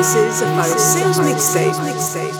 [0.00, 2.39] This is a Pharisees mixtape.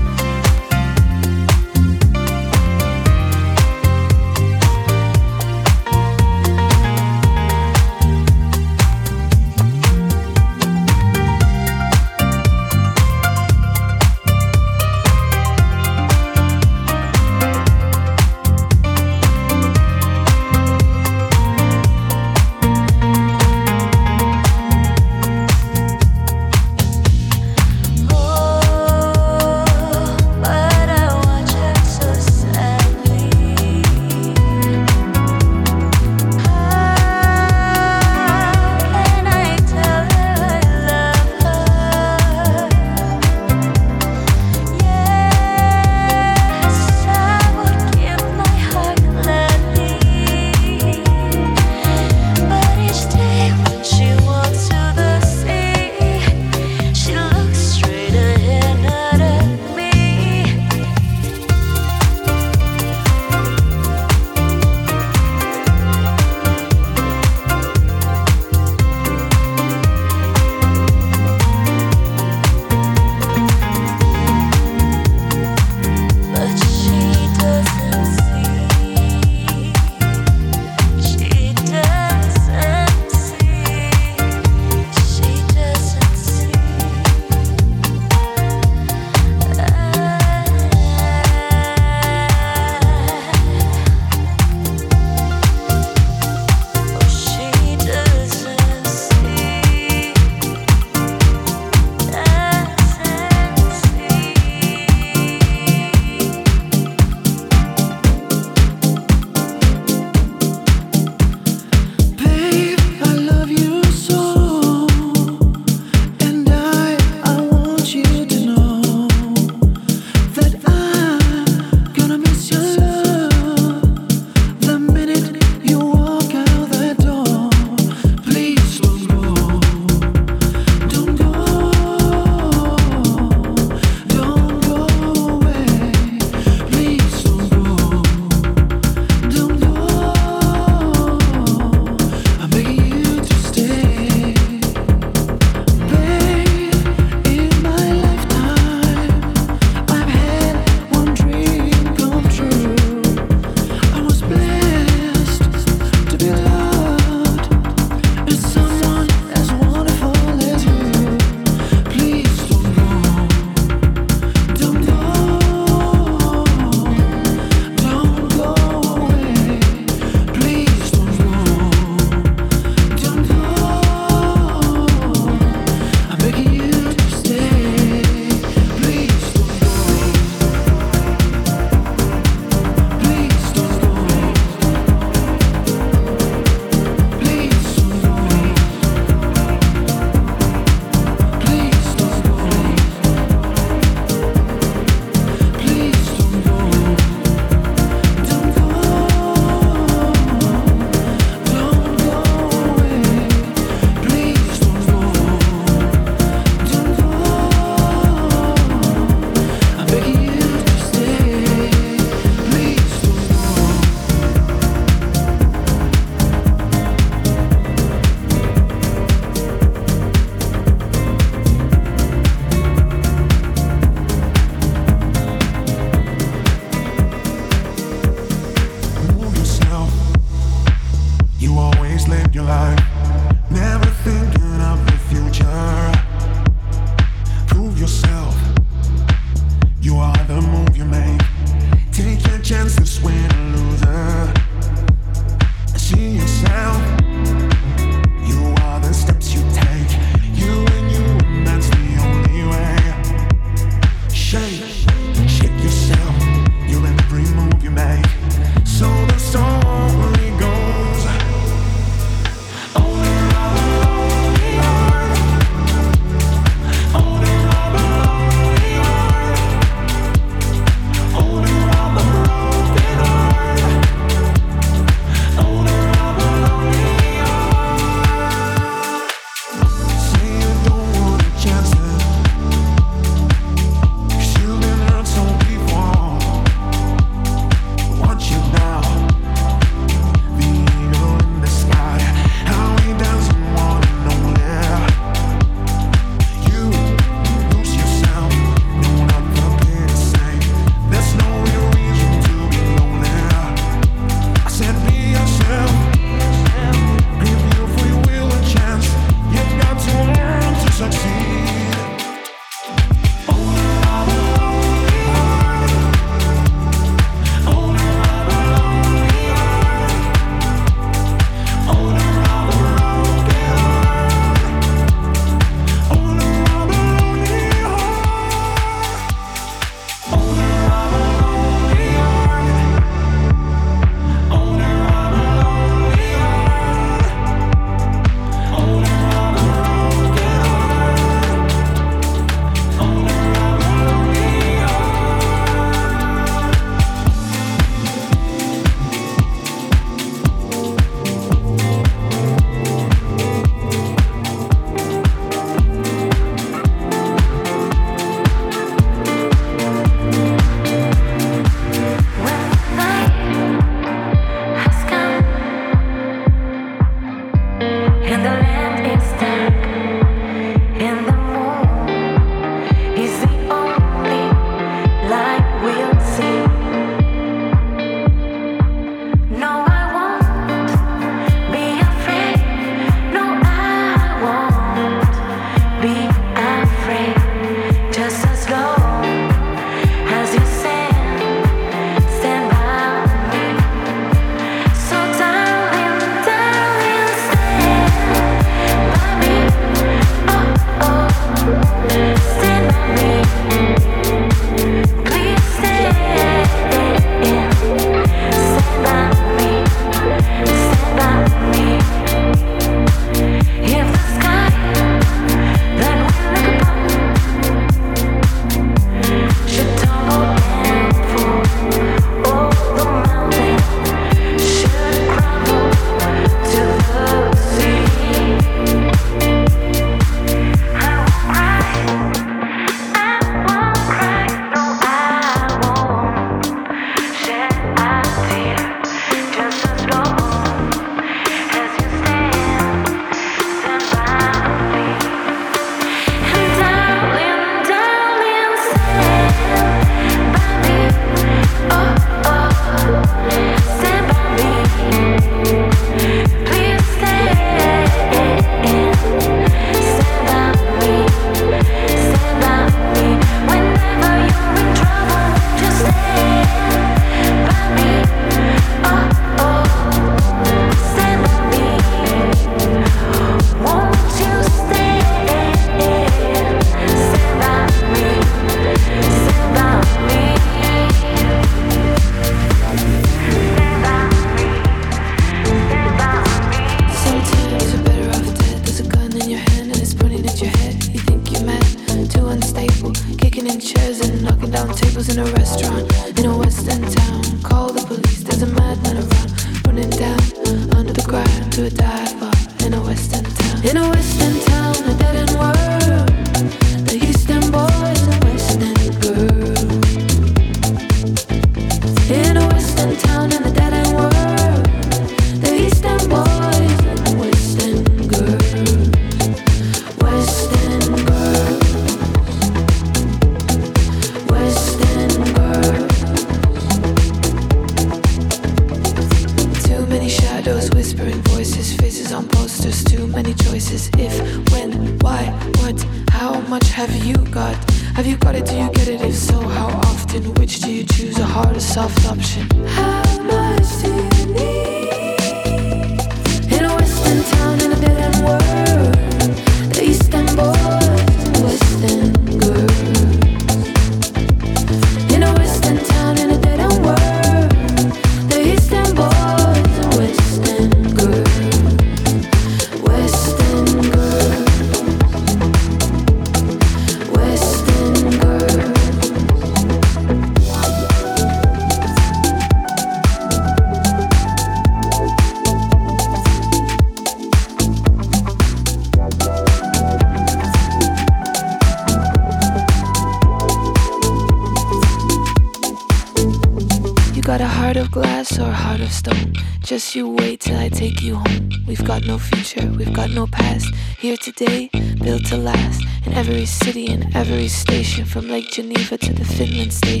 [597.21, 600.00] Every station, from Lake Geneva to the Finland station.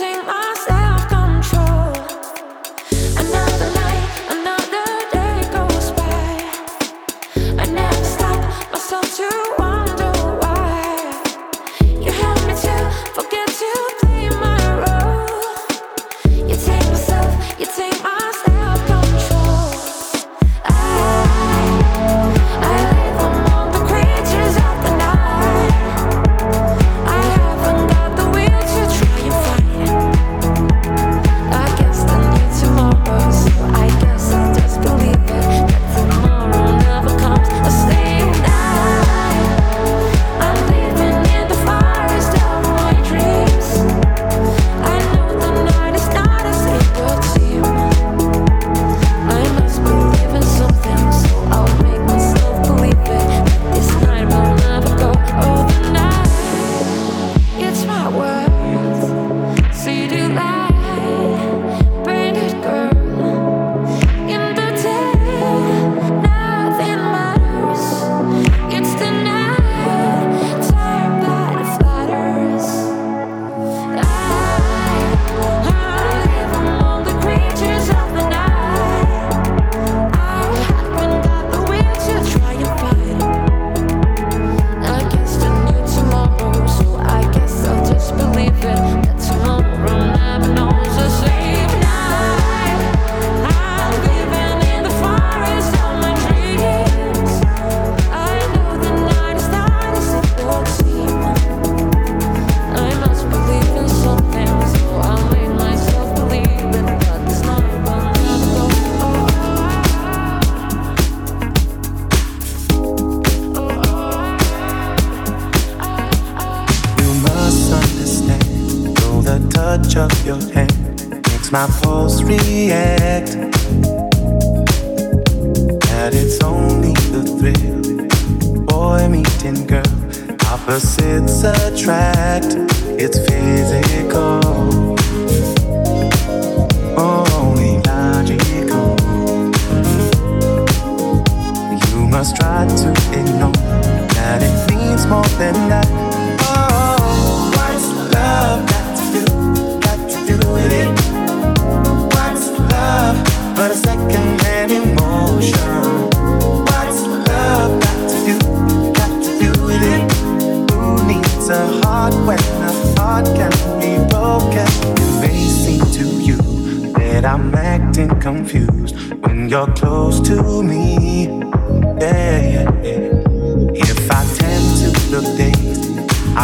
[0.00, 0.39] dancing.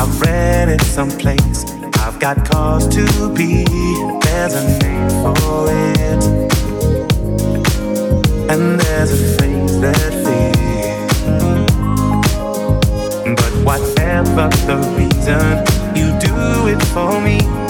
[0.07, 1.65] I've rented someplace.
[1.99, 3.65] I've got cause to be.
[4.23, 6.25] There's a name for it.
[8.49, 11.23] And there's a face that fits.
[13.41, 15.65] But whatever the reason,
[15.97, 17.66] you do it for me.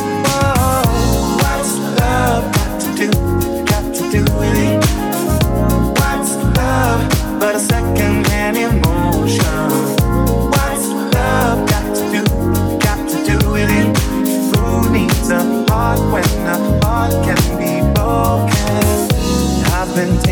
[19.97, 20.26] husband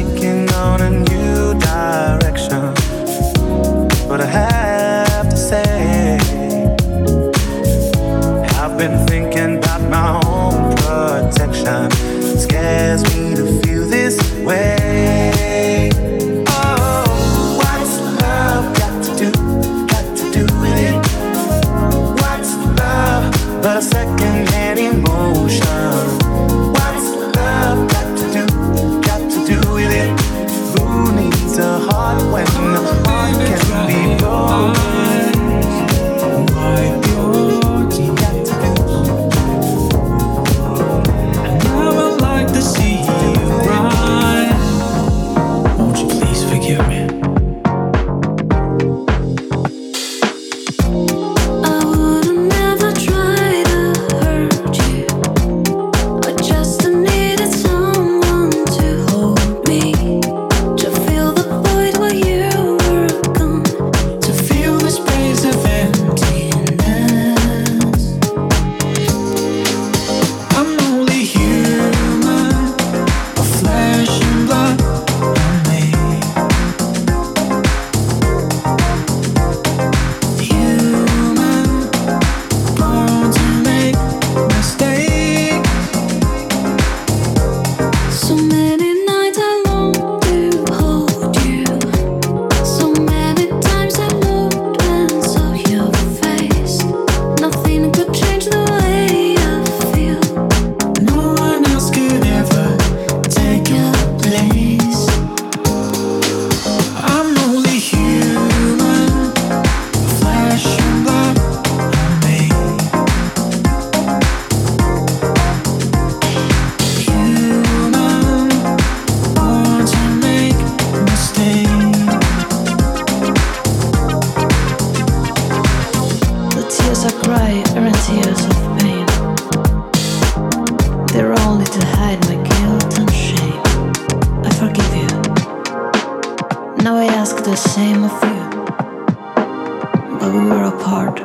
[140.33, 141.21] when we were apart,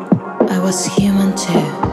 [0.52, 1.89] I was human too.